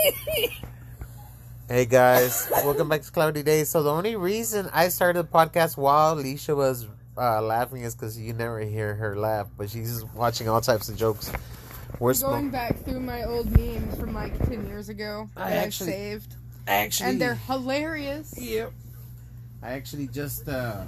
Hey 1.68 1.84
guys, 1.84 2.48
welcome 2.64 2.88
back 2.88 3.02
to 3.02 3.10
Cloudy 3.10 3.42
Days. 3.42 3.68
So 3.70 3.82
the 3.82 3.90
only 3.90 4.14
reason 4.14 4.70
I 4.72 4.86
started 4.88 5.20
the 5.24 5.28
podcast 5.28 5.76
while 5.76 6.14
Alicia 6.14 6.54
was 6.54 6.86
uh, 7.18 7.42
laughing 7.42 7.82
is 7.82 7.94
because 7.96 8.16
you 8.16 8.32
never 8.34 8.60
hear 8.60 8.94
her 8.94 9.16
laugh, 9.16 9.48
but 9.58 9.68
she's 9.68 10.04
watching 10.14 10.48
all 10.48 10.60
types 10.60 10.88
of 10.88 10.96
jokes. 10.96 11.32
We're 11.98 12.12
Going 12.12 12.14
smoking. 12.14 12.50
back 12.50 12.78
through 12.84 13.00
my 13.00 13.24
old 13.24 13.50
memes 13.50 13.98
from 13.98 14.14
like 14.14 14.38
10 14.48 14.68
years 14.68 14.88
ago 14.90 15.28
I 15.36 15.50
that 15.50 15.66
actually- 15.66 15.88
I 15.88 15.96
saved. 15.96 16.34
Actually, 16.68 17.10
And 17.10 17.20
they're 17.20 17.34
hilarious. 17.34 18.34
Yep. 18.38 18.72
I 19.62 19.70
actually 19.72 20.06
just 20.08 20.48
uh, 20.48 20.84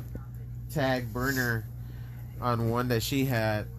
tagged 0.73 1.13
Burner 1.13 1.65
on 2.41 2.71
one 2.71 2.87
that 2.89 3.03
she 3.03 3.25
had 3.25 3.67
for. 3.67 3.78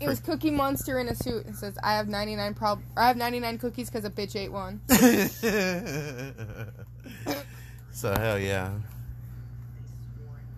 It 0.00 0.06
was 0.08 0.20
Cookie 0.20 0.50
Monster 0.52 0.98
in 1.00 1.08
a 1.08 1.14
suit. 1.14 1.46
It 1.46 1.56
says, 1.56 1.76
I 1.82 1.94
have 1.94 2.08
99 2.08 2.54
prob- 2.54 2.80
I 2.96 3.08
have 3.08 3.16
99 3.16 3.58
cookies 3.58 3.90
because 3.90 4.04
a 4.04 4.10
bitch 4.10 4.36
ate 4.36 4.52
one. 4.52 4.80
so 7.92 8.12
hell 8.14 8.38
yeah. 8.38 8.70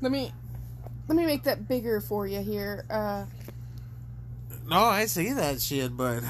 Let 0.03 0.13
me 0.13 0.33
let 1.09 1.17
me 1.17 1.27
make 1.27 1.43
that 1.45 1.67
bigger 1.69 2.01
for 2.01 2.27
you 2.27 2.41
here. 2.43 2.85
Uh, 2.91 3.25
No, 4.69 4.85
I 4.85 5.07
see 5.07 5.33
that 5.33 5.61
shit, 5.61 5.97
but 5.97 6.23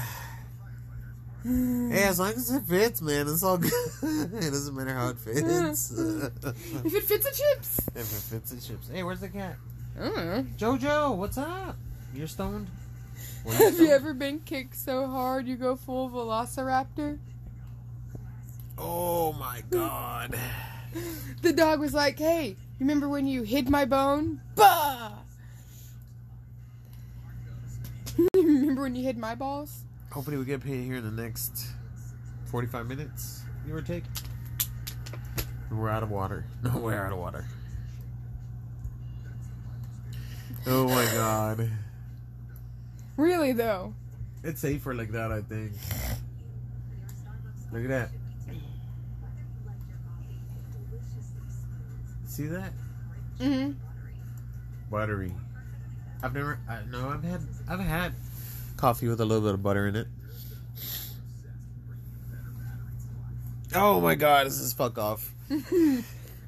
hey, 1.43 2.03
as 2.03 2.19
long 2.19 2.31
as 2.31 2.49
it 2.51 2.63
fits, 2.63 3.01
man, 3.01 3.27
it's 3.27 3.43
all 3.43 3.57
good. 3.59 3.71
it 4.03 4.51
doesn't 4.51 4.75
matter 4.75 4.93
how 4.93 5.09
it 5.09 5.17
fits. 5.19 5.91
if 5.91 6.45
if 6.85 6.93
it 6.95 7.03
fits 7.03 7.25
the 7.25 7.31
chips. 7.31 7.79
If 7.95 8.01
it 8.01 8.23
fits 8.31 8.51
the 8.51 8.61
chips. 8.61 8.89
Hey, 8.89 9.03
where's 9.03 9.19
the 9.19 9.29
cat? 9.29 9.55
I 9.99 10.03
don't 10.03 10.15
know. 10.15 10.45
Jojo, 10.57 11.15
what's 11.17 11.37
up? 11.37 11.75
You're 12.13 12.27
stoned. 12.27 12.67
Have 13.49 13.79
you 13.79 13.89
ever 13.89 14.13
been 14.13 14.39
kicked 14.39 14.75
so 14.75 15.07
hard 15.07 15.47
you 15.47 15.55
go 15.55 15.75
full 15.75 16.09
velociraptor? 16.09 17.17
Oh 18.77 19.33
my 19.33 19.61
god. 19.69 20.37
The 21.41 21.53
dog 21.53 21.79
was 21.79 21.93
like, 21.93 22.19
hey, 22.19 22.47
you 22.47 22.55
remember 22.79 23.07
when 23.07 23.27
you 23.27 23.43
hid 23.43 23.69
my 23.69 23.85
bone? 23.85 24.41
Bah! 24.55 25.13
remember 28.35 28.81
when 28.83 28.95
you 28.95 29.03
hid 29.03 29.17
my 29.17 29.35
balls? 29.35 29.83
Hopefully, 30.11 30.37
we 30.37 30.45
get 30.45 30.61
paid 30.61 30.83
here 30.83 30.97
in 30.97 31.15
the 31.15 31.21
next 31.21 31.67
45 32.45 32.87
minutes, 32.87 33.43
give 33.65 33.75
or 33.75 33.81
take. 33.81 34.03
We're 35.71 35.89
out 35.89 36.03
of 36.03 36.11
water. 36.11 36.45
No, 36.63 36.77
we're 36.77 36.93
out 36.93 37.13
of 37.13 37.17
water. 37.17 37.45
Oh 40.67 40.87
my 40.87 41.05
god. 41.05 41.69
Really, 43.21 43.51
though. 43.53 43.93
It's 44.43 44.59
safer 44.61 44.95
like 44.95 45.11
that, 45.11 45.31
I 45.31 45.41
think. 45.41 45.73
Look 47.71 47.83
at 47.83 47.89
that. 47.89 48.09
See 52.25 52.47
that? 52.47 52.71
Mm-hmm. 53.39 53.73
Buttery. 54.89 55.31
I've 56.23 56.33
never. 56.33 56.57
I, 56.67 56.79
no, 56.89 57.09
I've 57.09 57.23
had. 57.23 57.41
I've 57.69 57.79
had 57.79 58.13
coffee 58.77 59.07
with 59.07 59.21
a 59.21 59.25
little 59.25 59.43
bit 59.43 59.53
of 59.53 59.61
butter 59.61 59.87
in 59.87 59.95
it. 59.95 60.07
Oh 63.75 64.01
my 64.01 64.15
god! 64.15 64.47
This 64.47 64.59
is 64.59 64.73
fuck 64.73 64.97
off. 64.97 65.31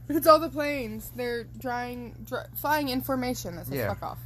It's 0.10 0.28
all 0.28 0.38
the 0.38 0.50
planes. 0.50 1.12
They're 1.16 1.46
drying, 1.46 2.14
dry, 2.26 2.46
flying 2.56 2.90
information 2.90 3.56
that 3.56 3.68
says 3.68 3.76
Yeah. 3.78 3.88
fuck 3.88 4.04
off. 4.04 4.18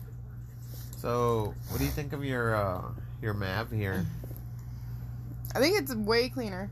So, 0.98 1.54
what 1.70 1.78
do 1.78 1.86
you 1.86 1.92
think 1.92 2.12
of 2.12 2.26
your 2.26 2.56
uh 2.56 2.82
your 3.22 3.36
map 3.36 3.72
here? 3.72 4.06
I 5.56 5.60
think 5.60 5.80
it's 5.80 5.94
way 5.94 6.28
cleaner. 6.28 6.72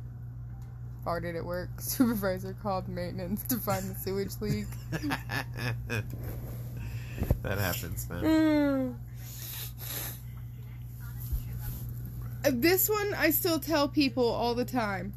Farted 1.05 1.37
at 1.37 1.45
work. 1.45 1.69
Supervisor 1.79 2.55
called 2.61 2.87
maintenance 2.87 3.43
to 3.43 3.57
find 3.57 3.87
the 3.87 3.93
sewage 3.95 4.31
leak. 4.41 4.65
that 7.43 7.59
happens, 7.59 8.09
man. 8.09 8.23
Mm. 8.23 8.95
This 12.47 12.87
one 12.89 13.11
I 13.15 13.31
still 13.31 13.57
tell 13.59 13.87
people 13.87 14.27
all 14.27 14.53
the 14.53 14.65
time. 14.65 15.13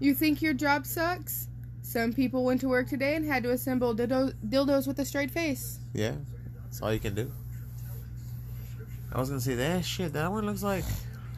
You 0.00 0.14
think 0.14 0.40
your 0.40 0.54
job 0.54 0.86
sucks? 0.86 1.48
Some 1.82 2.14
people 2.14 2.42
went 2.42 2.62
to 2.62 2.68
work 2.68 2.88
today 2.88 3.16
and 3.16 3.24
had 3.26 3.42
to 3.42 3.50
assemble 3.50 3.94
dildo- 3.94 4.32
dildos 4.48 4.86
with 4.86 4.98
a 4.98 5.04
straight 5.04 5.30
face. 5.30 5.78
Yeah, 5.92 6.14
that's 6.64 6.80
all 6.80 6.90
you 6.90 7.00
can 7.00 7.14
do. 7.14 7.30
I 9.14 9.20
was 9.20 9.28
gonna 9.28 9.40
say 9.40 9.54
that 9.54 9.84
shit. 9.84 10.12
That 10.12 10.30
one 10.32 10.44
looks 10.44 10.62
like. 10.62 10.84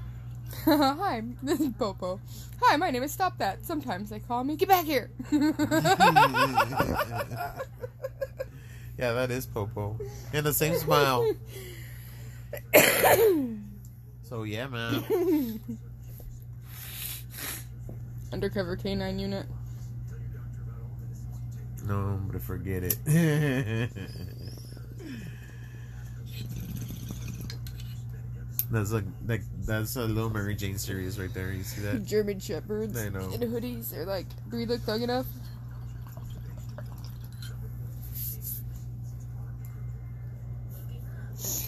Hi, 0.64 1.22
this 1.42 1.60
is 1.60 1.72
Popo. 1.78 2.18
Hi, 2.62 2.76
my 2.76 2.90
name 2.90 3.02
is 3.02 3.12
Stop 3.12 3.36
That. 3.38 3.64
Sometimes 3.64 4.08
they 4.08 4.18
call 4.18 4.42
me 4.44 4.56
Get 4.56 4.68
Back 4.68 4.84
Here. 4.84 5.10
Yeah, 8.98 9.12
that 9.12 9.30
is 9.30 9.44
Popo. 9.44 9.98
And 10.32 10.46
the 10.46 10.54
same 10.54 10.74
smile. 10.76 11.30
So 14.22 14.42
yeah, 14.42 14.66
man. 14.66 15.60
Undercover 18.32 18.74
canine 18.74 19.20
unit. 19.20 19.46
No, 21.84 22.18
but 22.32 22.42
forget 22.42 22.82
it. 22.82 23.90
That's 28.70 28.92
like 28.92 29.04
like 29.26 29.42
that's 29.64 29.96
a 29.96 30.02
little 30.02 30.30
Mary 30.30 30.54
Jane 30.54 30.78
series 30.78 31.18
right 31.18 31.32
there. 31.32 31.52
You 31.52 31.62
see 31.62 31.82
that? 31.82 32.04
German 32.04 32.40
shepherds 32.40 32.98
I 32.98 33.08
know. 33.08 33.30
in 33.30 33.40
hoodies. 33.40 33.90
They're 33.90 34.06
like, 34.06 34.26
breathe 34.48 34.70
look 34.70 34.86
long 34.86 35.02
enough. 35.02 35.26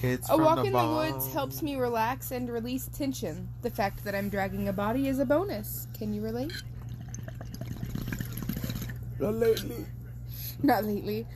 Kids 0.00 0.28
A 0.30 0.36
from 0.36 0.44
walk 0.44 0.56
the 0.56 0.64
in 0.64 0.72
the 0.72 0.78
woods 0.78 1.32
helps 1.32 1.60
me 1.60 1.74
relax 1.74 2.30
and 2.30 2.48
release 2.48 2.88
tension. 2.96 3.48
The 3.62 3.70
fact 3.70 4.04
that 4.04 4.14
I'm 4.14 4.28
dragging 4.28 4.68
a 4.68 4.72
body 4.72 5.08
is 5.08 5.18
a 5.18 5.24
bonus. 5.24 5.88
Can 5.98 6.12
you 6.12 6.22
relate? 6.22 6.52
Not 9.18 9.34
lately. 9.34 9.86
Not 10.62 10.84
lately. 10.84 11.26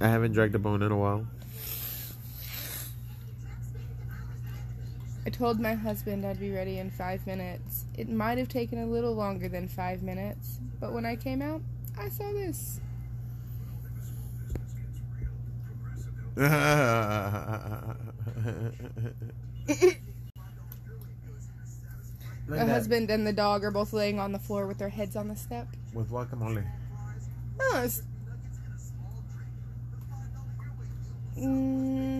I 0.00 0.08
haven't 0.08 0.32
dragged 0.32 0.54
a 0.56 0.58
bone 0.58 0.82
in 0.82 0.90
a 0.90 0.96
while. 0.96 1.26
I 5.30 5.32
told 5.32 5.60
my 5.60 5.74
husband 5.74 6.26
I'd 6.26 6.40
be 6.40 6.50
ready 6.50 6.78
in 6.80 6.90
five 6.90 7.24
minutes. 7.24 7.84
It 7.96 8.08
might 8.08 8.36
have 8.36 8.48
taken 8.48 8.80
a 8.80 8.86
little 8.86 9.14
longer 9.14 9.48
than 9.48 9.68
five 9.68 10.02
minutes, 10.02 10.58
but 10.80 10.92
when 10.92 11.06
I 11.06 11.14
came 11.14 11.40
out, 11.40 11.62
I 11.96 12.08
saw 12.08 12.32
this. 12.32 12.80
My 22.48 22.64
husband 22.64 23.08
and 23.08 23.24
the 23.24 23.32
dog 23.32 23.62
are 23.62 23.70
both 23.70 23.92
laying 23.92 24.18
on 24.18 24.32
the 24.32 24.40
floor 24.40 24.66
with 24.66 24.78
their 24.78 24.88
heads 24.88 25.14
on 25.14 25.28
the 25.28 25.36
step. 25.36 25.68
with 25.94 26.10
guacamole. 26.10 26.66
Oh, 27.60 27.82
it's... 27.84 28.02
Mm, 31.38 32.19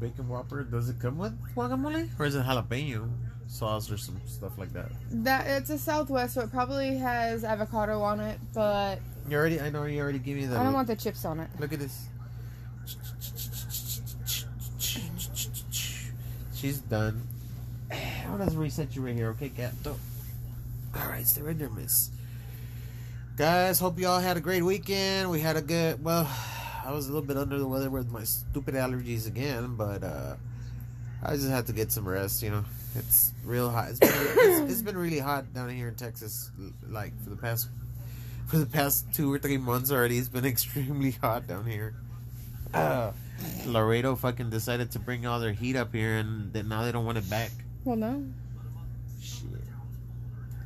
bacon 0.00 0.28
whopper 0.28 0.64
does 0.64 0.88
it 0.88 0.98
come 0.98 1.18
with 1.18 1.38
guacamole 1.54 2.08
or 2.18 2.24
is 2.24 2.34
it 2.34 2.42
jalapeno 2.42 3.08
sauce 3.46 3.90
or 3.90 3.98
some 3.98 4.20
stuff 4.26 4.56
like 4.58 4.72
that? 4.72 4.90
that 5.10 5.46
it's 5.46 5.70
a 5.70 5.78
Southwest, 5.78 6.34
so 6.34 6.40
it 6.42 6.50
probably 6.50 6.96
has 6.96 7.42
avocado 7.44 8.00
on 8.00 8.20
it, 8.20 8.38
but 8.54 9.00
You 9.28 9.36
already, 9.36 9.60
I 9.60 9.70
know 9.70 9.84
you 9.84 10.00
already 10.00 10.20
gave 10.20 10.36
me 10.36 10.46
that. 10.46 10.58
I 10.58 10.62
don't 10.64 10.72
want 10.72 10.86
the 10.86 10.96
chips 10.96 11.24
on 11.24 11.40
it. 11.40 11.50
Look 11.58 11.72
at 11.72 11.80
this. 11.80 12.06
She's 16.54 16.78
done. 16.78 17.22
I'll 18.28 18.38
just 18.38 18.56
reset 18.56 18.94
you 18.94 19.02
right 19.02 19.14
here, 19.14 19.30
okay, 19.30 19.48
cat? 19.48 19.72
Alright, 20.96 21.26
stay 21.26 21.42
right 21.42 21.58
there, 21.58 21.70
miss. 21.70 22.10
Guys, 23.36 23.80
hope 23.80 23.98
you 23.98 24.06
all 24.06 24.20
had 24.20 24.36
a 24.36 24.40
great 24.40 24.62
weekend. 24.62 25.30
We 25.30 25.40
had 25.40 25.56
a 25.56 25.62
good, 25.62 26.04
well, 26.04 26.28
I 26.90 26.92
was 26.92 27.06
a 27.06 27.12
little 27.12 27.26
bit 27.26 27.36
under 27.36 27.56
the 27.56 27.68
weather 27.68 27.88
with 27.88 28.10
my 28.10 28.24
stupid 28.24 28.74
allergies 28.74 29.28
again, 29.28 29.76
but 29.76 30.02
uh 30.02 30.34
I 31.22 31.36
just 31.36 31.48
had 31.48 31.66
to 31.66 31.72
get 31.72 31.92
some 31.92 32.08
rest, 32.08 32.42
you 32.42 32.50
know. 32.50 32.64
It's 32.96 33.32
real 33.44 33.70
hot. 33.70 33.90
It's 33.90 34.00
been, 34.00 34.10
it's, 34.12 34.72
it's 34.72 34.82
been 34.82 34.96
really 34.96 35.20
hot 35.20 35.54
down 35.54 35.68
here 35.68 35.86
in 35.86 35.94
Texas, 35.94 36.50
like 36.88 37.12
for 37.22 37.30
the 37.30 37.36
past 37.36 37.68
for 38.48 38.56
the 38.56 38.66
past 38.66 39.06
two 39.14 39.32
or 39.32 39.38
three 39.38 39.56
months 39.56 39.92
already. 39.92 40.18
It's 40.18 40.28
been 40.28 40.44
extremely 40.56 41.12
hot 41.12 41.46
down 41.46 41.64
here. 41.64 41.94
Uh, 42.74 43.12
Laredo 43.66 44.16
fucking 44.16 44.50
decided 44.50 44.90
to 44.92 44.98
bring 44.98 45.26
all 45.26 45.38
their 45.38 45.52
heat 45.52 45.76
up 45.76 45.94
here, 45.94 46.16
and 46.16 46.52
then 46.52 46.68
now 46.68 46.82
they 46.82 46.90
don't 46.90 47.06
want 47.06 47.18
it 47.18 47.30
back. 47.30 47.52
Well, 47.84 47.94
no. 47.94 48.26
Shit. 49.22 49.46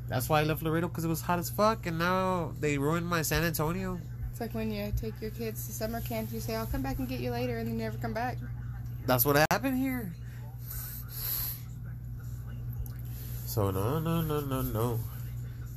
That's 0.09 0.31
why 0.31 0.41
I 0.41 0.45
left 0.45 0.63
Laredo 0.63 0.89
because 0.89 1.05
it 1.05 1.09
was 1.09 1.21
hot 1.21 1.39
as 1.39 1.51
fuck, 1.51 1.85
and 1.85 1.99
now 1.99 2.55
they 2.61 2.79
ruined 2.79 3.07
my 3.07 3.21
San 3.21 3.45
Antonio. 3.45 4.01
It's 4.35 4.41
like 4.41 4.53
when 4.53 4.73
you 4.73 4.93
take 5.01 5.15
your 5.21 5.31
kids 5.31 5.65
to 5.69 5.73
summer 5.73 6.01
camp, 6.01 6.33
you 6.33 6.41
say, 6.41 6.57
I'll 6.57 6.67
come 6.67 6.83
back 6.83 6.99
and 6.99 7.09
get 7.09 7.21
you 7.21 7.31
later, 7.31 7.59
and 7.59 7.69
then 7.69 7.79
you 7.79 7.85
never 7.85 7.97
come 7.99 8.13
back. 8.13 8.37
That's 9.07 9.25
what 9.25 9.37
happened 9.53 9.79
here. 9.79 10.13
So 13.47 13.71
no, 13.71 14.01
no, 14.01 14.23
no, 14.23 14.41
no, 14.41 14.63
no. 14.63 14.99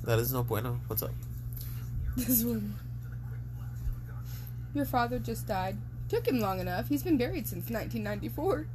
That 0.06 0.18
is 0.18 0.34
no 0.34 0.42
bueno. 0.42 0.80
What's 0.88 1.04
up? 1.04 1.12
This 2.16 2.44
one. 2.44 2.74
Your 4.74 4.86
father 4.86 5.20
just 5.20 5.46
died. 5.46 5.78
Took 6.10 6.28
him 6.28 6.40
long 6.40 6.60
enough. 6.60 6.88
He's 6.90 7.04
been 7.04 7.20
buried 7.20 7.48
since 7.48 7.70
1994. 7.70 8.66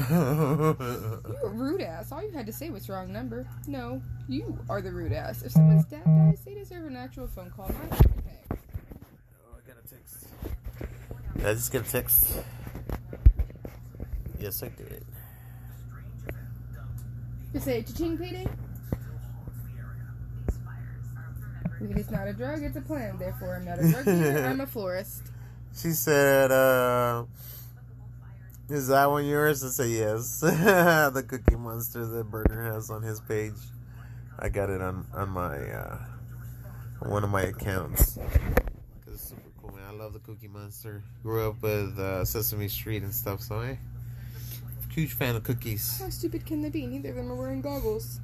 You're 0.10 1.46
a 1.46 1.48
rude 1.48 1.82
ass. 1.82 2.10
All 2.10 2.24
you 2.24 2.32
had 2.32 2.46
to 2.46 2.52
say 2.52 2.70
was 2.70 2.88
wrong 2.88 3.12
number. 3.12 3.46
No, 3.68 4.02
you 4.28 4.58
are 4.68 4.82
the 4.82 4.90
rude 4.90 5.12
ass. 5.12 5.42
If 5.42 5.52
someone's 5.52 5.84
dad 5.84 6.04
dies, 6.04 6.40
they 6.44 6.54
deserve 6.54 6.86
an 6.86 6.96
actual 6.96 7.28
phone 7.28 7.50
call, 7.50 7.68
not 7.68 7.92
a 7.92 7.94
fucking 8.02 8.22
text. 8.26 8.64
Oh, 9.44 9.56
I 9.56 9.68
got 9.68 9.76
a 9.84 9.88
text. 9.88 10.26
Did 11.42 11.50
I 11.50 11.54
just 11.54 11.72
get 11.72 11.84
a 11.84 11.90
text? 11.90 12.38
Yes, 14.38 14.62
I 14.62 14.68
did. 14.68 15.04
You 17.52 17.58
say 17.58 17.82
cha-ching 17.82 18.16
payday? 18.16 18.46
Weed 21.80 21.98
is 21.98 22.12
not 22.12 22.28
a 22.28 22.32
drug, 22.32 22.62
it's 22.62 22.76
a 22.76 22.80
plant. 22.80 23.18
Therefore, 23.18 23.56
I'm 23.56 23.64
not 23.64 23.80
a 23.80 23.90
drug 23.90 24.04
dealer, 24.04 24.46
I'm 24.46 24.60
a 24.60 24.66
florist. 24.68 25.22
She 25.74 25.90
said, 25.90 26.52
uh, 26.52 27.24
is 28.68 28.86
that 28.86 29.10
one 29.10 29.24
yours? 29.24 29.64
I 29.64 29.68
say 29.70 29.88
yes. 29.88 30.38
the 30.40 31.24
Cookie 31.26 31.56
Monster 31.56 32.06
that 32.06 32.30
Burner 32.30 32.72
has 32.72 32.88
on 32.88 33.02
his 33.02 33.20
page. 33.20 33.54
I 34.38 34.48
got 34.48 34.70
it 34.70 34.80
on, 34.80 35.06
on 35.12 35.30
my, 35.30 35.56
uh, 35.56 35.98
on 37.00 37.10
one 37.10 37.24
of 37.24 37.30
my 37.30 37.42
accounts. 37.42 38.16
'Cause 39.62 39.70
it's 39.70 39.70
super 39.70 39.72
cool, 39.72 39.72
man. 39.76 39.84
I 39.88 39.92
love 39.92 40.12
the 40.12 40.18
Cookie 40.20 40.48
Monster. 40.48 41.02
Grew 41.22 41.48
up 41.48 41.62
with 41.62 41.98
uh, 41.98 42.24
Sesame 42.24 42.68
Street 42.68 43.02
and 43.02 43.14
stuff, 43.14 43.40
so 43.40 43.56
I 43.60 43.78
huge 44.90 45.14
fan 45.14 45.34
of 45.36 45.42
cookies. 45.42 46.00
How 46.00 46.10
stupid 46.10 46.44
can 46.44 46.60
they 46.60 46.68
be? 46.68 46.86
Neither 46.86 47.10
of 47.10 47.16
them 47.16 47.32
are 47.32 47.34
wearing 47.34 47.62
goggles. 47.62 48.20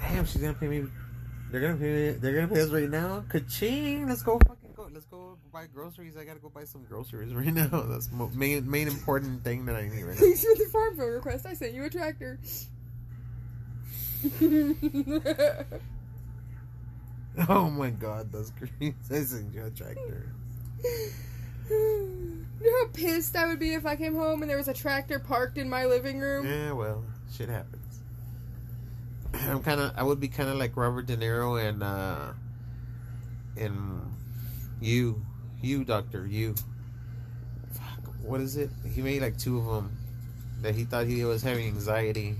Damn, 0.00 0.24
she's 0.26 0.40
gonna 0.42 0.54
pay 0.54 0.66
me. 0.68 0.84
They're 1.50 1.60
gonna 1.60 1.76
pay 1.76 2.10
me. 2.12 2.18
They're 2.18 2.34
gonna 2.34 2.48
pay 2.48 2.60
us 2.62 2.70
right 2.70 2.90
now. 2.90 3.24
Ka-ching! 3.28 4.08
Let's 4.08 4.22
go 4.22 4.38
fucking 4.48 4.72
go. 4.74 4.88
Let's 4.92 5.06
go 5.06 5.38
buy 5.52 5.66
groceries. 5.72 6.16
I 6.16 6.24
gotta 6.24 6.40
go 6.40 6.48
buy 6.48 6.64
some 6.64 6.82
groceries 6.84 7.32
right 7.34 7.54
now. 7.54 7.68
That's 7.88 8.10
mo- 8.10 8.30
main 8.34 8.68
main 8.68 8.88
important 8.88 9.44
thing 9.44 9.64
that 9.66 9.76
I 9.76 9.82
need 9.88 10.02
right 10.02 10.14
now. 10.16 10.20
Thanks 10.20 10.44
for 10.44 10.54
the 10.56 10.68
farm 10.72 10.96
bill 10.96 11.06
request. 11.06 11.46
I 11.46 11.54
sent 11.54 11.72
you 11.72 11.84
a 11.84 11.90
tractor. 11.90 12.40
Oh 17.48 17.68
my 17.68 17.90
god, 17.90 18.30
those 18.30 18.52
crazy. 18.56 18.94
I 19.10 19.22
sent 19.22 19.52
you 19.52 19.64
a 19.64 19.70
tractor. 19.70 20.26
you 21.70 22.46
know 22.60 22.78
how 22.80 22.86
pissed 22.92 23.34
I 23.36 23.46
would 23.46 23.58
be 23.58 23.74
if 23.74 23.84
I 23.84 23.96
came 23.96 24.14
home 24.14 24.42
and 24.42 24.50
there 24.50 24.56
was 24.56 24.68
a 24.68 24.74
tractor 24.74 25.18
parked 25.18 25.58
in 25.58 25.68
my 25.68 25.84
living 25.86 26.20
room? 26.20 26.46
Yeah, 26.46 26.72
well, 26.72 27.02
shit 27.32 27.48
happens. 27.48 28.00
I'm 29.34 29.62
kind 29.62 29.80
of. 29.80 29.92
I 29.96 30.02
would 30.04 30.20
be 30.20 30.28
kind 30.28 30.48
of 30.48 30.56
like 30.56 30.76
Robert 30.76 31.06
De 31.06 31.16
Niro 31.16 31.60
and 31.60 31.82
uh, 31.82 32.32
and 33.56 34.00
you, 34.80 35.20
you 35.60 35.84
Doctor, 35.84 36.26
you. 36.26 36.54
Fuck, 37.72 38.14
what 38.22 38.40
is 38.40 38.56
it? 38.56 38.70
He 38.88 39.02
made 39.02 39.22
like 39.22 39.38
two 39.38 39.58
of 39.58 39.66
them 39.66 39.96
that 40.62 40.74
he 40.74 40.84
thought 40.84 41.06
he 41.06 41.24
was 41.24 41.42
having 41.42 41.66
anxiety. 41.66 42.36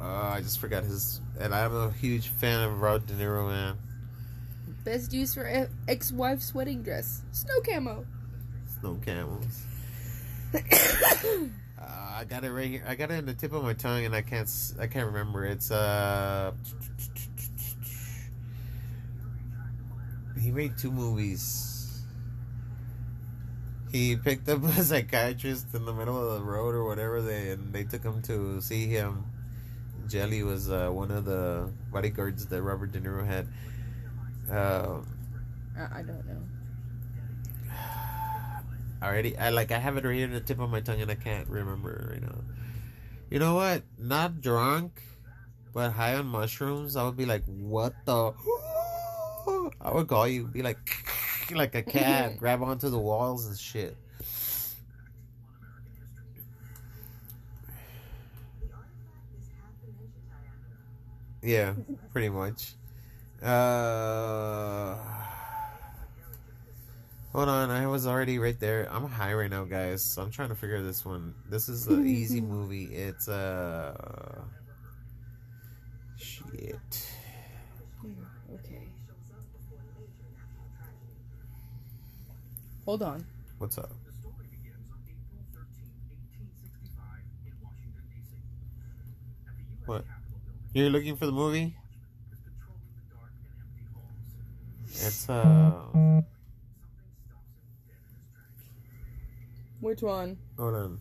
Uh, 0.00 0.32
I 0.34 0.40
just 0.40 0.58
forgot 0.58 0.84
his. 0.84 1.20
And 1.40 1.54
I'm 1.54 1.74
a 1.74 1.90
huge 1.90 2.28
fan 2.28 2.62
of 2.62 2.80
Rod 2.80 3.06
De 3.06 3.14
Niro, 3.14 3.48
man. 3.48 3.76
Best 4.84 5.12
use 5.12 5.34
for 5.34 5.48
e- 5.48 5.66
ex-wife's 5.88 6.54
wedding 6.54 6.82
dress. 6.82 7.22
Snow 7.32 7.60
camo. 7.64 8.06
Snow 8.80 8.98
camels. 9.04 9.62
Uh, 11.78 12.16
I 12.20 12.24
got 12.24 12.42
it 12.42 12.50
right 12.50 12.68
here. 12.68 12.84
I 12.88 12.94
got 12.94 13.10
it 13.10 13.14
in 13.14 13.26
the 13.26 13.34
tip 13.34 13.52
of 13.52 13.62
my 13.62 13.74
tongue, 13.74 14.06
and 14.06 14.14
I 14.14 14.22
can't. 14.22 14.50
I 14.80 14.86
can't 14.86 15.06
remember. 15.06 15.44
It's 15.44 15.70
uh. 15.70 16.52
He 20.40 20.50
made 20.50 20.78
two 20.78 20.90
movies. 20.90 22.02
He 23.92 24.16
picked 24.16 24.48
up 24.48 24.64
a 24.64 24.72
psychiatrist 24.82 25.74
in 25.74 25.84
the 25.84 25.92
middle 25.92 26.16
of 26.18 26.40
the 26.40 26.44
road 26.44 26.74
or 26.74 26.84
whatever, 26.84 27.20
they 27.22 27.50
and 27.50 27.72
they 27.72 27.84
took 27.84 28.02
him 28.02 28.22
to 28.22 28.60
see 28.60 28.86
him. 28.86 29.24
Jelly 30.08 30.42
was 30.42 30.70
uh, 30.70 30.88
one 30.90 31.10
of 31.10 31.24
the 31.24 31.70
bodyguards 31.92 32.46
that 32.46 32.62
Robert 32.62 32.92
De 32.92 33.00
Niro 33.00 33.26
had. 33.26 33.48
Uh, 34.50 35.00
I, 35.76 36.00
I 36.00 36.02
don't 36.02 36.26
know. 36.26 36.42
already 39.02 39.36
I 39.36 39.50
like 39.50 39.72
I 39.72 39.78
have 39.78 39.96
it 39.96 40.04
right 40.04 40.14
here 40.14 40.24
in 40.24 40.32
the 40.32 40.40
tip 40.40 40.60
of 40.60 40.70
my 40.70 40.80
tongue 40.80 41.00
and 41.00 41.10
I 41.10 41.14
can't 41.16 41.48
remember 41.48 42.10
right 42.12 42.22
now. 42.22 42.38
You 43.30 43.38
know 43.38 43.54
what? 43.54 43.82
Not 43.98 44.40
drunk, 44.40 45.02
but 45.74 45.90
high 45.92 46.14
on 46.14 46.26
mushrooms, 46.26 46.96
I 46.96 47.04
would 47.04 47.16
be 47.16 47.26
like, 47.26 47.44
"What 47.44 47.94
the?" 48.04 48.32
I 49.80 49.92
would 49.92 50.08
call 50.08 50.26
you, 50.28 50.46
be 50.46 50.62
like, 50.62 50.78
like 51.54 51.74
a 51.74 51.82
cat, 51.82 52.36
grab 52.38 52.62
onto 52.62 52.88
the 52.88 52.98
walls 52.98 53.46
and 53.46 53.58
shit. 53.58 53.96
Yeah, 61.46 61.74
pretty 62.12 62.28
much. 62.28 62.74
Uh, 63.40 64.96
hold 67.32 67.48
on, 67.48 67.70
I 67.70 67.86
was 67.86 68.04
already 68.04 68.40
right 68.40 68.58
there. 68.58 68.88
I'm 68.90 69.06
high 69.06 69.32
right 69.32 69.48
now, 69.48 69.62
guys. 69.62 70.02
So 70.02 70.22
I'm 70.22 70.32
trying 70.32 70.48
to 70.48 70.56
figure 70.56 70.82
this 70.82 71.04
one. 71.04 71.34
This 71.48 71.68
is 71.68 71.86
an 71.86 72.04
easy 72.04 72.40
movie. 72.54 72.86
It's 72.86 73.28
uh, 73.28 74.42
shit. 76.16 77.14
Okay. 78.52 78.88
Hold 82.86 83.04
on. 83.04 83.24
What's 83.58 83.78
up? 83.78 83.92
What? 89.84 90.04
You're 90.76 90.90
looking 90.90 91.16
for 91.16 91.24
the 91.24 91.32
movie? 91.32 91.74
It's 94.84 95.26
uh. 95.26 95.72
Which 99.80 100.02
one? 100.02 100.36
Hold 100.58 100.74
on. 100.74 101.00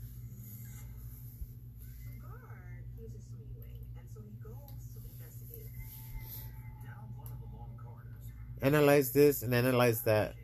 Analyze 8.62 9.12
this 9.12 9.42
and 9.42 9.54
analyze 9.54 10.00
that. 10.04 10.36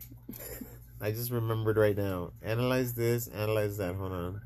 I 1.00 1.10
just 1.10 1.30
remembered 1.30 1.78
right 1.78 1.96
now. 1.96 2.32
Analyze 2.42 2.92
this, 2.92 3.28
analyze 3.28 3.78
that. 3.78 3.94
Hold 3.94 4.12
on. 4.12 4.42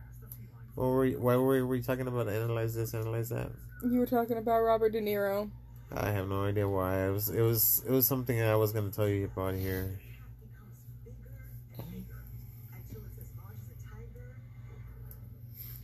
What 0.77 0.85
were 0.85 1.01
we, 1.01 1.17
why 1.17 1.37
were 1.37 1.67
we 1.67 1.81
talking 1.81 2.07
about? 2.07 2.29
Analyze 2.29 2.75
this, 2.75 2.93
analyze 2.93 3.31
that. 3.31 3.51
You 3.83 3.99
were 3.99 4.07
talking 4.07 4.37
about 4.37 4.61
Robert 4.61 4.93
De 4.93 5.01
Niro. 5.01 5.51
I 5.91 6.11
have 6.11 6.29
no 6.29 6.45
idea 6.45 6.69
why. 6.69 7.07
It 7.07 7.11
was 7.11 7.31
it 7.31 7.41
was 7.41 7.83
it 7.87 7.91
was 7.91 8.07
something 8.07 8.43
I 8.43 8.57
was 8.57 8.73
gonna 8.73 8.91
tell 8.91 9.09
you 9.09 9.25
about 9.25 9.55
here. 9.55 9.99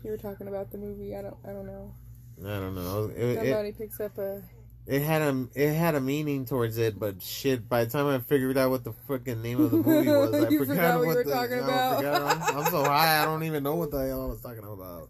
You 0.04 0.10
were 0.10 0.18
talking 0.18 0.48
about 0.48 0.70
the 0.70 0.78
movie. 0.78 1.16
I 1.16 1.22
don't. 1.22 1.36
I 1.42 1.52
don't 1.52 1.66
know. 1.66 1.94
I 2.44 2.58
don't 2.58 2.74
know. 2.74 3.10
It, 3.16 3.22
it, 3.22 3.36
Somebody 3.38 3.72
picks 3.72 4.00
up 4.00 4.18
a. 4.18 4.42
it 4.86 5.02
had 5.02 5.22
a 5.22 5.46
it 5.54 5.74
had 5.74 5.94
a 5.94 6.00
meaning 6.00 6.44
towards 6.44 6.76
it, 6.76 6.98
but 6.98 7.22
shit. 7.22 7.68
By 7.68 7.84
the 7.84 7.90
time 7.90 8.06
I 8.06 8.18
figured 8.18 8.58
out 8.58 8.70
what 8.70 8.82
the 8.82 8.92
fucking 8.92 9.40
name 9.40 9.60
of 9.60 9.70
the 9.70 9.76
movie 9.76 10.08
was, 10.08 10.34
I 10.34 10.46
forgot, 10.46 10.66
forgot 10.66 10.98
what 10.98 11.06
what 11.06 11.16
were 11.16 11.24
the, 11.24 11.30
talking 11.30 11.58
about. 11.58 12.04
I'm, 12.04 12.58
I'm 12.58 12.70
so 12.70 12.82
high, 12.82 13.22
I 13.22 13.24
don't 13.24 13.44
even 13.44 13.62
know 13.62 13.76
what 13.76 13.92
the 13.92 14.06
hell 14.06 14.22
I 14.22 14.26
was 14.26 14.40
talking 14.40 14.64
about. 14.64 15.08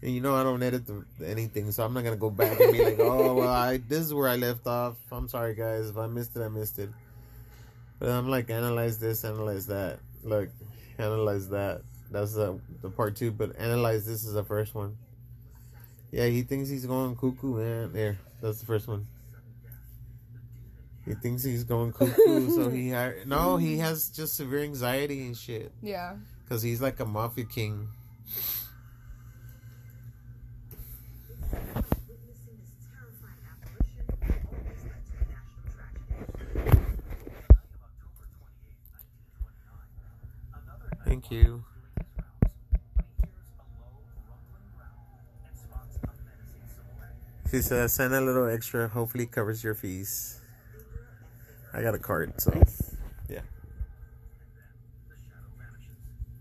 And 0.00 0.14
you 0.14 0.20
know 0.20 0.34
I 0.34 0.42
don't 0.42 0.62
edit 0.62 0.86
the, 0.86 1.04
anything, 1.26 1.70
so 1.70 1.84
I'm 1.84 1.92
not 1.92 2.04
gonna 2.04 2.16
go 2.16 2.30
back 2.30 2.58
and 2.58 2.72
be 2.72 2.82
like, 2.82 2.98
oh 3.00 3.34
well, 3.34 3.48
I 3.48 3.76
this 3.76 4.00
is 4.00 4.14
where 4.14 4.28
I 4.28 4.36
left 4.36 4.66
off. 4.66 4.96
I'm 5.12 5.28
sorry 5.28 5.54
guys, 5.54 5.90
if 5.90 5.98
I 5.98 6.06
missed 6.06 6.34
it, 6.36 6.40
I 6.40 6.48
missed 6.48 6.78
it. 6.78 6.88
But 7.98 8.08
I'm 8.10 8.28
like, 8.28 8.48
analyze 8.48 8.98
this, 8.98 9.24
analyze 9.24 9.66
that. 9.66 9.98
Look, 10.22 10.48
analyze 10.98 11.48
that. 11.50 11.82
That's 12.10 12.32
the 12.32 12.58
the 12.80 12.88
part 12.88 13.16
two, 13.16 13.32
but 13.32 13.58
analyze 13.58 14.06
this 14.06 14.24
is 14.24 14.32
the 14.32 14.44
first 14.44 14.74
one. 14.74 14.96
Yeah, 16.10 16.26
he 16.26 16.42
thinks 16.42 16.68
he's 16.68 16.86
going 16.86 17.16
cuckoo, 17.16 17.56
man. 17.58 17.92
There, 17.92 18.18
that's 18.40 18.60
the 18.60 18.66
first 18.66 18.88
one. 18.88 19.06
He 21.04 21.14
thinks 21.14 21.42
he's 21.42 21.64
going 21.64 21.92
cuckoo, 21.92 22.50
so 22.50 22.68
he 22.68 22.90
hi- 22.92 23.14
no, 23.26 23.56
he 23.56 23.78
has 23.78 24.08
just 24.10 24.34
severe 24.36 24.60
anxiety 24.60 25.26
and 25.26 25.36
shit 25.36 25.72
Yeah. 25.82 26.16
because 26.44 26.62
he's 26.62 26.80
like 26.82 27.00
a 27.00 27.04
mafia 27.06 27.44
king. 27.44 27.88
Thank 41.04 41.30
you. 41.30 41.64
She 47.50 47.62
says, 47.62 47.94
send 47.94 48.14
a 48.14 48.20
little 48.20 48.46
extra. 48.48 48.88
Hopefully, 48.88 49.26
covers 49.26 49.64
your 49.64 49.74
fees. 49.74 50.40
I 51.72 51.82
got 51.82 51.94
a 51.94 51.98
card, 51.98 52.40
so. 52.40 52.52
Yeah. 53.28 53.40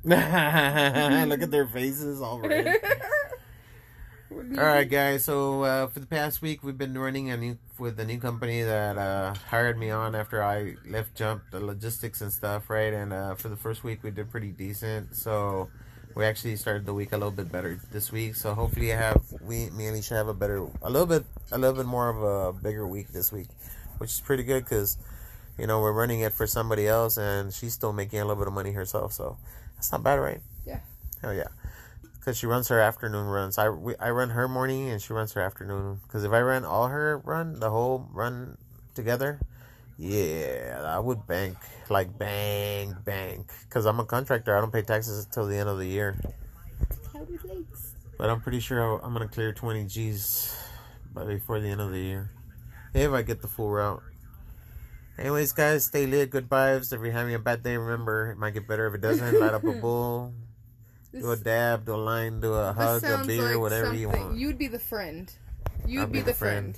Look 1.27 1.41
at 1.41 1.51
their 1.51 1.67
faces 1.67 2.21
already. 2.21 2.77
All 4.31 4.63
right, 4.63 4.89
guys. 4.89 5.23
So 5.23 5.63
uh, 5.63 5.87
for 5.87 5.99
the 5.99 6.05
past 6.05 6.41
week, 6.41 6.63
we've 6.63 6.77
been 6.77 6.97
running 6.97 7.29
a 7.29 7.37
new 7.37 7.57
with 7.77 7.99
a 7.99 8.05
new 8.05 8.19
company 8.19 8.61
that 8.63 8.97
uh, 8.97 9.33
hired 9.33 9.77
me 9.77 9.89
on 9.89 10.15
after 10.15 10.43
I 10.43 10.75
left 10.85 11.15
Jump, 11.15 11.43
the 11.51 11.59
logistics 11.59 12.21
and 12.21 12.31
stuff, 12.31 12.69
right? 12.69 12.93
And 12.93 13.13
uh, 13.13 13.35
for 13.35 13.49
the 13.49 13.55
first 13.55 13.83
week, 13.83 14.03
we 14.03 14.11
did 14.11 14.29
pretty 14.29 14.51
decent. 14.51 15.15
So 15.15 15.69
we 16.17 16.25
actually 16.25 16.55
started 16.55 16.85
the 16.85 16.93
week 16.93 17.11
a 17.11 17.17
little 17.17 17.31
bit 17.31 17.51
better 17.51 17.79
this 17.91 18.11
week. 18.11 18.35
So 18.35 18.53
hopefully, 18.53 18.91
I 18.91 18.97
have 18.97 19.21
we 19.41 19.69
me 19.69 19.85
and 19.85 19.95
Alicia 19.95 20.15
have 20.15 20.27
a 20.27 20.33
better, 20.33 20.65
a 20.81 20.89
little 20.89 21.05
bit, 21.05 21.25
a 21.51 21.57
little 21.57 21.75
bit 21.75 21.85
more 21.85 22.09
of 22.09 22.23
a 22.23 22.53
bigger 22.53 22.87
week 22.87 23.09
this 23.09 23.31
week, 23.31 23.47
which 23.99 24.11
is 24.11 24.19
pretty 24.19 24.43
good 24.43 24.63
because 24.63 24.97
you 25.57 25.67
know 25.67 25.79
we're 25.79 25.93
running 25.93 26.21
it 26.21 26.33
for 26.33 26.47
somebody 26.47 26.87
else, 26.87 27.17
and 27.17 27.53
she's 27.53 27.73
still 27.73 27.93
making 27.93 28.19
a 28.19 28.25
little 28.25 28.41
bit 28.41 28.47
of 28.47 28.53
money 28.53 28.71
herself. 28.71 29.13
So 29.13 29.37
that's 29.75 29.91
not 29.91 30.03
bad, 30.03 30.15
right? 30.15 30.41
Yeah. 30.65 30.79
Hell 31.21 31.33
yeah 31.33 31.47
because 32.27 32.37
she 32.37 32.45
runs 32.45 32.67
her 32.67 32.81
afternoon 32.81 33.25
runs. 33.25 33.57
I, 33.57 33.69
we, 33.69 33.95
I 34.01 34.09
run 34.09 34.31
her 34.31 34.49
morning 34.49 34.89
and 34.89 35.01
she 35.01 35.13
runs 35.13 35.31
her 35.31 35.41
afternoon. 35.41 36.01
Because 36.03 36.25
if 36.25 36.33
I 36.33 36.41
run 36.41 36.65
all 36.65 36.89
her 36.89 37.19
run, 37.19 37.61
the 37.61 37.69
whole 37.69 38.05
run 38.11 38.57
together, 38.95 39.39
yeah, 39.97 40.83
I 40.85 40.99
would 40.99 41.25
bank 41.27 41.57
like 41.89 42.17
bang 42.17 42.95
bank. 43.03 43.51
Because 43.63 43.85
I'm 43.85 43.99
a 43.99 44.05
contractor, 44.05 44.55
I 44.55 44.61
don't 44.61 44.71
pay 44.71 44.81
taxes 44.81 45.25
until 45.25 45.47
the 45.47 45.57
end 45.57 45.69
of 45.69 45.77
the 45.77 45.87
year. 45.87 46.15
But 48.17 48.29
I'm 48.29 48.41
pretty 48.41 48.59
sure 48.59 48.99
I'm 49.03 49.13
gonna 49.13 49.27
clear 49.27 49.53
20 49.53 49.85
G's 49.85 50.55
by 51.13 51.25
before 51.25 51.59
the 51.59 51.69
end 51.69 51.81
of 51.81 51.91
the 51.91 51.99
year, 51.99 52.31
if 52.93 53.11
I 53.11 53.21
get 53.21 53.41
the 53.41 53.47
full 53.47 53.69
route. 53.69 54.01
Anyways, 55.17 55.51
guys, 55.51 55.85
stay 55.85 56.05
lit. 56.05 56.29
Good 56.29 56.47
vibes. 56.47 56.93
If 56.93 57.01
you're 57.01 57.11
having 57.11 57.33
a 57.33 57.39
bad 57.39 57.63
day, 57.63 57.75
remember 57.75 58.31
it 58.31 58.37
might 58.37 58.53
get 58.53 58.67
better. 58.67 58.85
If 58.87 58.95
it 58.95 59.01
doesn't, 59.01 59.39
light 59.39 59.53
up 59.53 59.63
a 59.63 59.71
bowl, 59.81 60.33
This, 61.11 61.23
do 61.23 61.31
a 61.31 61.35
dab, 61.35 61.85
do 61.85 61.95
a 61.95 61.97
line, 61.97 62.39
do 62.39 62.53
a 62.53 62.71
hug, 62.71 63.03
a 63.03 63.23
beer, 63.25 63.53
like 63.53 63.59
whatever 63.59 63.95
you 63.95 64.09
want. 64.09 64.37
You'd 64.37 64.59
be 64.59 64.67
the 64.67 64.79
friend. 64.79 65.31
You'd 65.87 66.01
I'll 66.01 66.07
be, 66.07 66.21
the 66.21 66.33
friend. 66.33 66.77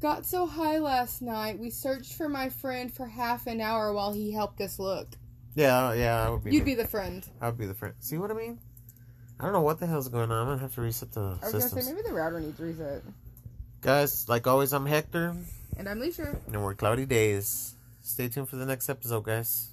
Got 0.00 0.26
so 0.26 0.46
high 0.46 0.78
last 0.78 1.22
night, 1.22 1.58
we 1.58 1.70
searched 1.70 2.14
for 2.14 2.28
my 2.28 2.48
friend 2.50 2.92
for 2.92 3.06
half 3.06 3.46
an 3.46 3.60
hour 3.60 3.92
while 3.92 4.12
he 4.12 4.30
helped 4.30 4.60
us 4.60 4.78
look. 4.78 5.08
Yeah, 5.54 5.94
yeah, 5.94 6.26
I 6.26 6.28
would 6.28 6.44
be. 6.44 6.52
You'd 6.52 6.60
the, 6.60 6.64
be 6.64 6.74
the 6.74 6.86
friend. 6.86 7.26
I 7.40 7.46
would 7.46 7.56
be 7.56 7.66
the 7.66 7.74
friend. 7.74 7.94
See 8.00 8.18
what 8.18 8.30
I 8.30 8.34
mean? 8.34 8.58
I 9.40 9.44
don't 9.44 9.52
know 9.54 9.62
what 9.62 9.80
the 9.80 9.86
hell's 9.86 10.08
going 10.08 10.30
on. 10.30 10.38
I'm 10.38 10.46
gonna 10.48 10.60
have 10.60 10.74
to 10.74 10.82
reset 10.82 11.12
the 11.12 11.20
I 11.20 11.24
was 11.24 11.40
systems. 11.52 11.70
gonna 11.72 11.82
say 11.82 11.92
maybe 11.92 12.08
the 12.08 12.14
router 12.14 12.40
needs 12.40 12.60
reset. 12.60 13.02
Guys, 13.80 14.28
like 14.28 14.46
always, 14.46 14.72
I'm 14.74 14.84
Hector, 14.86 15.34
And 15.78 15.88
I'm 15.88 15.98
Leisha. 16.00 16.38
and 16.52 16.62
we're 16.62 16.74
Cloudy 16.74 17.06
Days. 17.06 17.74
Stay 18.02 18.28
tuned 18.28 18.48
for 18.48 18.56
the 18.56 18.66
next 18.66 18.88
episode, 18.88 19.24
guys. 19.24 19.68